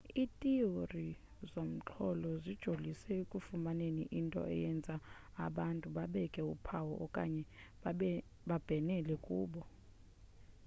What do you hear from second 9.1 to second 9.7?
kubo